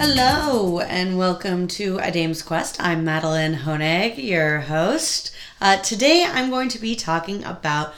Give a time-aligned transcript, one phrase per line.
[0.00, 2.80] Hello, and welcome to A Dame's Quest.
[2.80, 5.30] I'm Madeline Honig, your host.
[5.60, 7.92] Uh, today I'm going to be talking about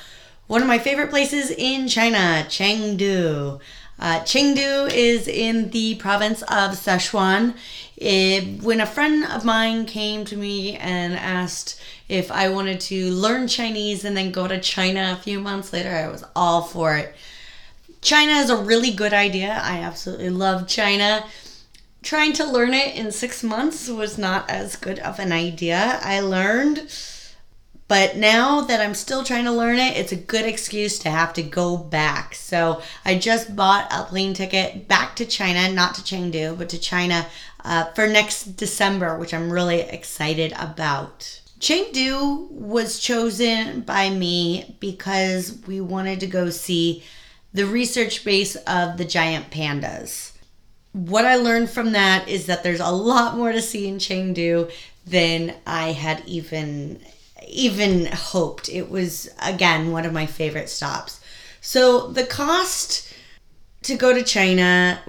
[0.49, 3.61] one of my favorite places in China, Chengdu.
[4.03, 7.55] Uh, Chengdu is in the province of Sichuan.
[7.97, 13.13] It, when a friend of mine came to me and asked if I wanted to
[13.13, 16.97] learn Chinese and then go to China a few months later, I was all for
[16.97, 17.15] it.
[18.01, 19.61] China is a really good idea.
[19.63, 21.25] I absolutely love China
[22.03, 26.01] trying to learn it in six months was not as good of an idea.
[26.03, 26.91] I learned,
[27.93, 31.35] but now that I'm still trying to learn it, it's a good excuse to have
[31.35, 32.35] to go back.
[32.35, 36.79] So I just bought a plane ticket back to China, not to Chengdu, but to
[36.79, 37.27] China
[37.67, 41.43] uh, for next December, which I'm really excited about.
[41.61, 47.05] Chengdu was chosen by me because we wanted to go see
[47.53, 50.31] the research base of the giant pandas
[50.95, 54.71] what I learned from that is that there's a lot more to see in Chengdu
[55.07, 57.01] than I had even
[57.49, 58.69] even hoped.
[58.69, 61.21] It was again one of my favorite stops.
[61.61, 63.13] So the cost
[63.83, 65.01] to go to China,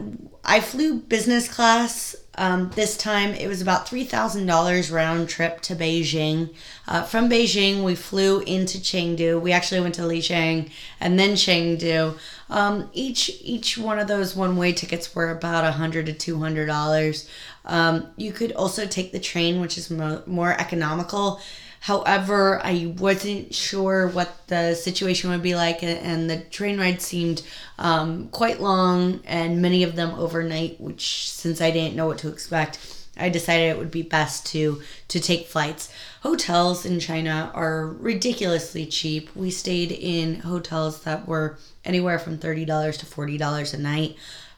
[0.43, 6.53] I flew business class um, this time it was about $3,000 round trip to Beijing.
[6.87, 9.39] Uh, from Beijing, we flew into Chengdu.
[9.39, 12.17] We actually went to Lijiang and then Chengdu.
[12.49, 17.29] Um, each each one of those one way tickets were about $100 to $200.
[17.65, 21.39] Um, you could also take the train, which is mo- more economical.
[21.83, 27.43] However, I wasn't sure what the situation would be like, and the train ride seemed
[27.77, 30.79] um, quite long, and many of them overnight.
[30.79, 32.79] Which, since I didn't know what to expect,
[33.17, 35.91] I decided it would be best to to take flights.
[36.21, 39.35] Hotels in China are ridiculously cheap.
[39.35, 44.15] We stayed in hotels that were anywhere from thirty dollars to forty dollars a night.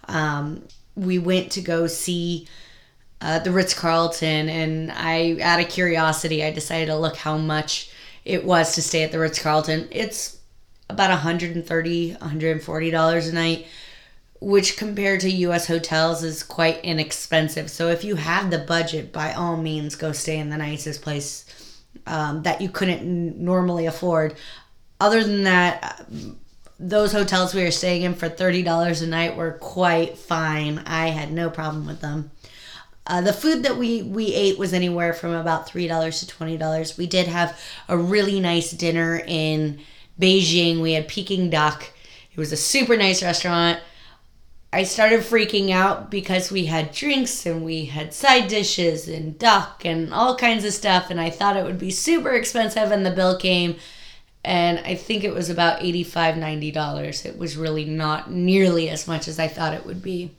[0.08, 2.48] Um, we went to go see
[3.26, 7.89] uh, the Ritz Carlton, and I, out of curiosity, I decided to look how much
[8.23, 9.88] it was to stay at the Ritz Carlton.
[9.89, 10.38] It's
[10.92, 13.66] about 130 140 dollars a night
[14.39, 17.72] which compared to US hotels is quite inexpensive.
[17.72, 21.82] So if you have the budget, by all means go stay in the nicest place
[22.05, 24.36] um, that you couldn't normally afford.
[24.99, 26.05] Other than that,
[26.80, 30.83] those hotels we were staying in for $30 a night were quite fine.
[30.86, 32.30] I had no problem with them.
[33.08, 36.58] Uh, the food that we we ate was anywhere from about three dollars to twenty
[36.58, 36.98] dollars.
[36.98, 39.80] We did have a really nice dinner in
[40.20, 40.82] Beijing.
[40.82, 41.92] We had Peking duck.
[42.32, 43.80] It was a super nice restaurant.
[44.73, 49.86] I started freaking out because we had drinks and we had side dishes and duck
[49.86, 52.92] and all kinds of stuff, and I thought it would be super expensive.
[52.92, 53.77] And the bill came,
[54.43, 57.26] and I think it was about $85 $90.
[57.26, 60.32] It was really not nearly as much as I thought it would be.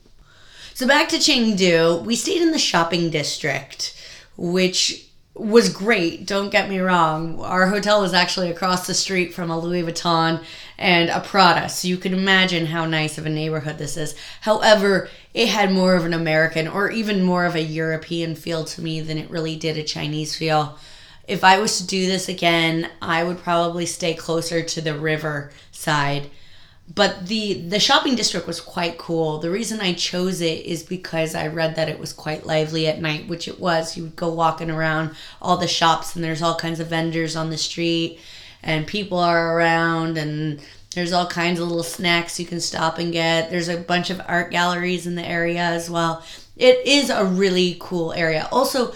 [0.77, 3.99] So back to Chengdu, we stayed in the shopping district,
[4.37, 6.27] which was great.
[6.27, 7.41] Don't get me wrong.
[7.41, 10.45] Our hotel was actually across the street from a Louis Vuitton
[10.77, 14.15] and a Prada, so you can imagine how nice of a neighborhood this is.
[14.43, 18.83] However, it had more of an American or even more of a European feel to
[18.83, 20.77] me than it really did a Chinese feel.
[21.27, 25.53] If I was to do this again, I would probably stay closer to the river
[25.73, 26.29] side
[26.95, 29.39] but the the shopping district was quite cool.
[29.39, 33.01] The reason I chose it is because I read that it was quite lively at
[33.01, 33.97] night, which it was.
[33.97, 37.51] You would go walking around all the shops and there's all kinds of vendors on
[37.51, 38.21] the street
[38.63, 40.61] and people are around and
[40.95, 43.51] there's all kinds of little snacks you can stop and get.
[43.51, 46.25] There's a bunch of art galleries in the area as well.
[46.57, 48.49] It is a really cool area.
[48.51, 48.95] Also,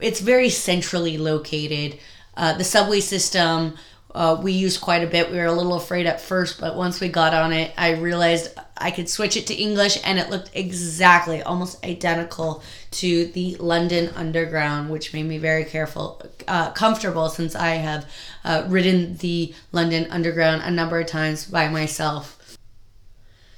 [0.00, 1.98] it's very centrally located.
[2.36, 3.76] Uh, the subway system
[4.14, 5.30] uh, we used quite a bit.
[5.30, 8.58] We were a little afraid at first, but once we got on it, I realized
[8.76, 12.62] I could switch it to English and it looked exactly, almost identical
[12.92, 18.10] to the London Underground, which made me very careful, uh, comfortable since I have
[18.44, 22.58] uh, ridden the London Underground a number of times by myself.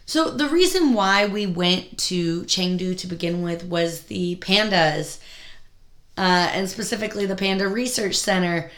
[0.05, 5.19] So, the reason why we went to Chengdu to begin with was the pandas,
[6.19, 8.71] uh, and specifically the Panda Research Center.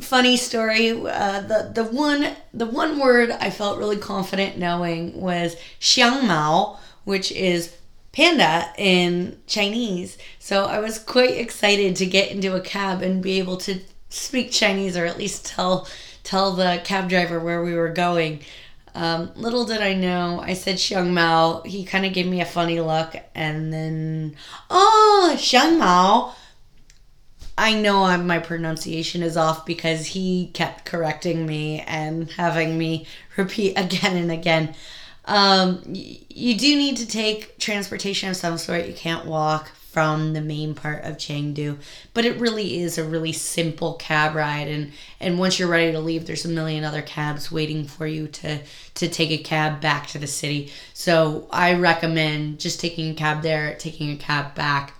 [0.00, 0.90] Funny story.
[0.90, 7.30] Uh, the the one the one word I felt really confident knowing was xiangmao, which
[7.30, 7.76] is
[8.10, 10.18] panda in Chinese.
[10.40, 14.50] So I was quite excited to get into a cab and be able to speak
[14.50, 15.86] Chinese or at least tell
[16.24, 18.40] tell the cab driver where we were going.
[18.96, 21.62] Um, little did I know, I said Xiang Mao.
[21.62, 24.36] He kind of gave me a funny look, and then,
[24.70, 26.32] oh, Xiang Mao
[27.56, 33.06] I know I'm, my pronunciation is off because he kept correcting me and having me
[33.36, 34.74] repeat again and again.
[35.26, 38.86] Um, you do need to take transportation of some sort.
[38.86, 41.78] You can't walk from the main part of Chengdu,
[42.14, 44.66] but it really is a really simple cab ride.
[44.66, 48.26] And and once you're ready to leave, there's a million other cabs waiting for you
[48.26, 48.58] to
[48.94, 50.72] to take a cab back to the city.
[50.94, 54.94] So I recommend just taking a cab there, taking a cab back.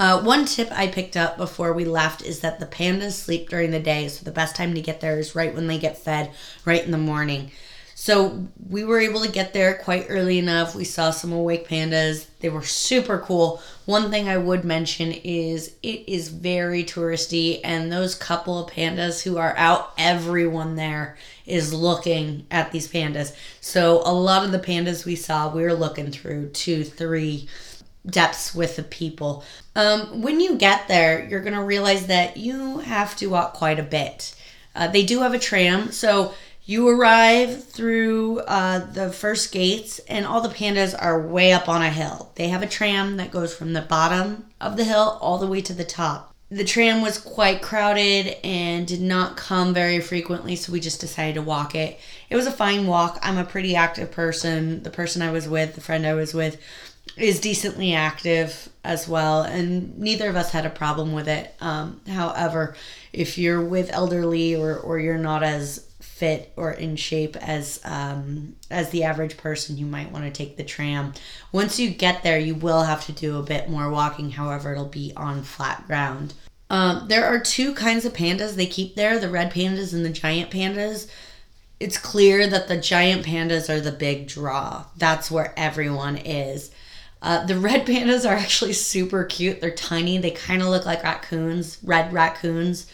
[0.00, 3.70] Uh, one tip I picked up before we left is that the pandas sleep during
[3.70, 6.30] the day, so the best time to get there is right when they get fed,
[6.64, 7.50] right in the morning.
[7.94, 10.74] So we were able to get there quite early enough.
[10.74, 12.24] We saw some awake pandas.
[12.38, 13.60] They were super cool.
[13.84, 19.22] One thing I would mention is it is very touristy, and those couple of pandas
[19.22, 23.36] who are out, everyone there is looking at these pandas.
[23.60, 27.50] So a lot of the pandas we saw, we were looking through two, three
[28.08, 29.44] depths with the people.
[29.76, 33.78] Um, when you get there, you're going to realize that you have to walk quite
[33.78, 34.34] a bit.
[34.74, 40.24] Uh, they do have a tram, so you arrive through uh, the first gates, and
[40.24, 42.30] all the pandas are way up on a hill.
[42.36, 45.60] They have a tram that goes from the bottom of the hill all the way
[45.62, 46.32] to the top.
[46.52, 51.36] The tram was quite crowded and did not come very frequently, so we just decided
[51.36, 52.00] to walk it.
[52.28, 53.20] It was a fine walk.
[53.22, 54.82] I'm a pretty active person.
[54.82, 56.60] The person I was with, the friend I was with,
[57.16, 61.54] is decently active as well, and neither of us had a problem with it.
[61.60, 62.76] Um, however,
[63.12, 68.54] if you're with elderly or, or you're not as fit or in shape as um,
[68.70, 71.14] as the average person, you might want to take the tram.
[71.50, 74.30] Once you get there, you will have to do a bit more walking.
[74.30, 76.34] However, it'll be on flat ground.
[76.68, 80.10] Um, there are two kinds of pandas they keep there: the red pandas and the
[80.10, 81.08] giant pandas.
[81.80, 84.84] It's clear that the giant pandas are the big draw.
[84.98, 86.70] That's where everyone is.
[87.22, 89.60] Uh, the red pandas are actually super cute.
[89.60, 90.18] They're tiny.
[90.18, 92.86] They kind of look like raccoons, red raccoons.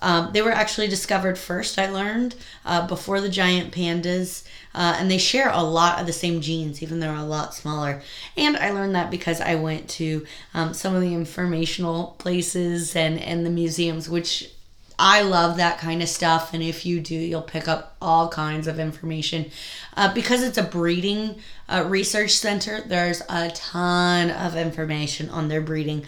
[0.00, 2.34] Um, they were actually discovered first, I learned,
[2.66, 4.44] uh, before the giant pandas,
[4.74, 7.54] uh, and they share a lot of the same genes, even though they're a lot
[7.54, 8.02] smaller.
[8.36, 13.18] And I learned that because I went to um, some of the informational places and,
[13.18, 14.50] and the museums, which
[14.98, 16.54] I love that kind of stuff.
[16.54, 19.50] And if you do, you'll pick up all kinds of information.
[19.96, 21.36] Uh, because it's a breeding
[21.68, 26.04] uh, research center, there's a ton of information on their breeding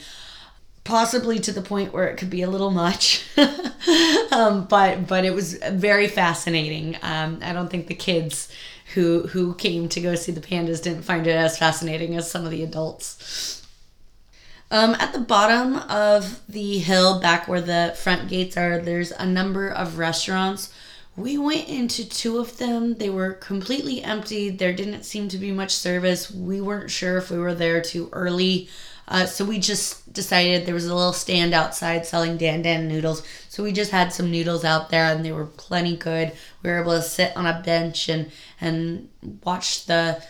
[0.84, 3.26] possibly to the point where it could be a little much
[4.30, 8.48] um, but but it was very fascinating um, i don't think the kids
[8.94, 12.44] who who came to go see the pandas didn't find it as fascinating as some
[12.44, 13.65] of the adults
[14.70, 19.26] um, at the bottom of the hill back where the front gates are there's a
[19.26, 20.72] number of restaurants.
[21.16, 22.94] We went into two of them.
[22.94, 24.50] They were completely empty.
[24.50, 26.30] There didn't seem to be much service.
[26.30, 28.68] We weren't sure if we were there too early.
[29.08, 33.22] Uh, so we just decided there was a little stand outside selling dan dan noodles.
[33.48, 36.32] So we just had some noodles out there and they were plenty good.
[36.62, 38.30] We were able to sit on a bench and
[38.60, 39.08] and
[39.44, 40.22] watch the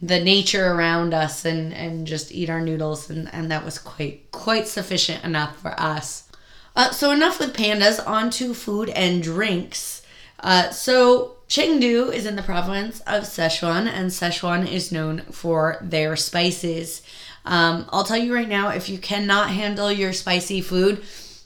[0.00, 4.30] the nature around us and and just eat our noodles and and that was quite
[4.30, 6.28] quite sufficient enough for us.
[6.74, 8.06] Uh, so enough with pandas.
[8.06, 10.02] On to food and drinks.
[10.40, 16.16] Uh, so Chengdu is in the province of Sichuan, and Sichuan is known for their
[16.16, 17.02] spices.
[17.44, 21.02] Um, I'll tell you right now, if you cannot handle your spicy food,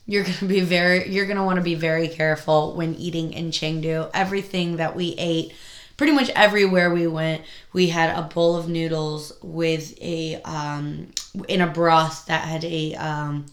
[0.06, 4.10] you're gonna be very you're gonna want to be very careful when eating in Chengdu.
[4.12, 5.52] Everything that we ate,
[6.00, 7.42] pretty much everywhere we went,
[7.74, 11.08] we had a bowl of noodles with a um,
[11.46, 13.44] in a broth that had a um,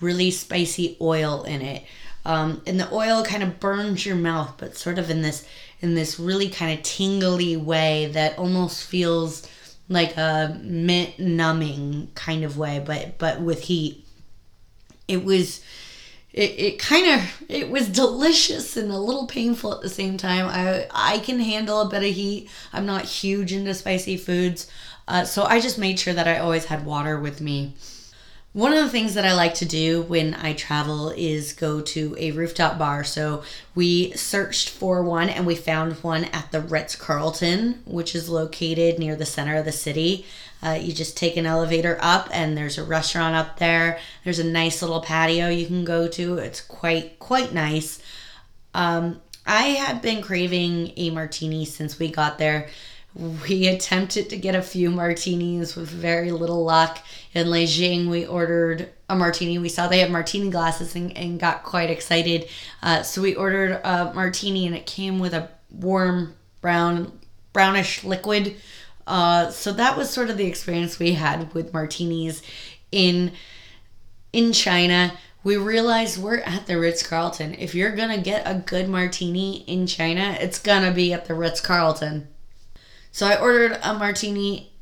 [0.00, 1.84] really spicy oil in it.
[2.24, 5.46] Um, and the oil kind of burns your mouth, but sort of in this
[5.82, 9.46] in this really kind of tingly way that almost feels
[9.90, 14.06] like a mint numbing kind of way, but but with heat.
[15.06, 15.62] It was
[16.32, 20.46] it, it kind of it was delicious and a little painful at the same time.
[20.46, 22.48] I I can handle a bit of heat.
[22.72, 24.70] I'm not huge into spicy foods,
[25.08, 27.74] uh, so I just made sure that I always had water with me.
[28.52, 32.16] One of the things that I like to do when I travel is go to
[32.18, 33.04] a rooftop bar.
[33.04, 33.44] So
[33.76, 38.98] we searched for one and we found one at the Ritz Carlton, which is located
[38.98, 40.26] near the center of the city.
[40.62, 43.98] Uh, you just take an elevator up and there's a restaurant up there.
[44.24, 46.38] There's a nice little patio you can go to.
[46.38, 48.02] It's quite quite nice.
[48.74, 52.68] Um, I have been craving a martini since we got there
[53.14, 56.98] we attempted to get a few martinis with very little luck.
[57.32, 59.58] In Leijing, we ordered a martini.
[59.58, 62.48] We saw they had martini glasses and, and got quite excited.
[62.82, 67.18] Uh, so we ordered a martini and it came with a warm brown,
[67.52, 68.56] brownish liquid.
[69.06, 72.42] Uh, so that was sort of the experience we had with martinis
[72.92, 73.32] in
[74.32, 75.12] in China.
[75.42, 77.54] we realized we're at the Ritz Carlton.
[77.54, 81.60] If you're gonna get a good martini in China, it's gonna be at the Ritz
[81.60, 82.28] Carlton.
[83.10, 84.72] So I ordered a martini.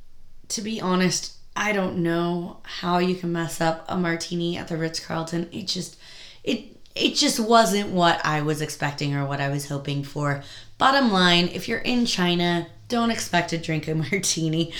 [0.49, 4.77] To be honest, I don't know how you can mess up a martini at the
[4.77, 5.49] Ritz Carlton.
[5.53, 5.99] It just
[6.45, 10.43] it it just wasn't what I was expecting or what I was hoping for.
[10.79, 14.73] Bottom line, if you're in China, don't expect to drink a martini.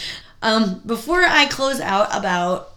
[0.43, 2.71] Um, before I close out about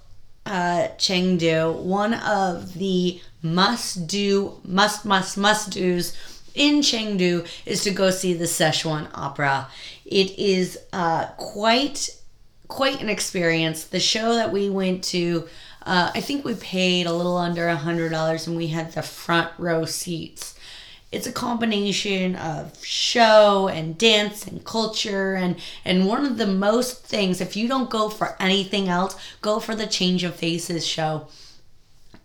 [0.45, 6.15] uh, Chengdu, one of the must do, must, must, must do's
[6.53, 9.67] in Chengdu is to go see the Szechuan Opera.
[10.05, 12.09] It is uh, quite,
[12.67, 13.85] quite an experience.
[13.85, 15.47] The show that we went to,
[15.83, 19.01] uh, I think we paid a little under a hundred dollars, and we had the
[19.01, 20.55] front row seats
[21.11, 27.05] it's a combination of show and dance and culture and and one of the most
[27.05, 31.27] things if you don't go for anything else go for the change of faces show.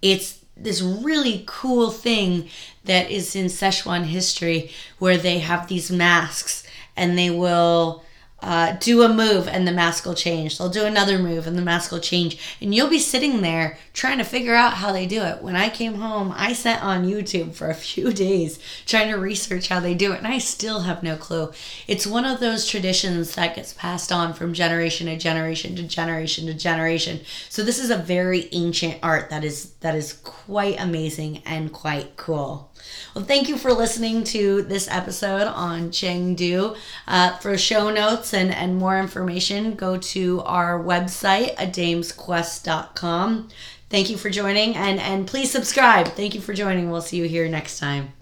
[0.02, 2.48] It's this really cool thing
[2.84, 6.66] that is in Szechuan history where they have these masks
[6.96, 8.02] and they will
[8.42, 10.58] uh, do a move and the mask will change.
[10.58, 12.56] They'll do another move and the mask will change.
[12.60, 15.42] And you'll be sitting there trying to figure out how they do it.
[15.42, 19.68] When I came home, I sat on YouTube for a few days trying to research
[19.68, 21.52] how they do it, and I still have no clue.
[21.88, 26.46] It's one of those traditions that gets passed on from generation to generation to generation
[26.46, 27.20] to generation.
[27.48, 32.16] So this is a very ancient art that is that is quite amazing and quite
[32.16, 32.70] cool.
[33.14, 36.76] Well, thank you for listening to this episode on Chengdu.
[37.08, 37.90] Uh, for show
[38.26, 43.49] notes and, and more information, go to our website, adamesquest.com.
[43.88, 46.09] Thank you for joining and, and please subscribe.
[46.09, 46.90] Thank you for joining.
[46.90, 48.15] We'll see you here next time.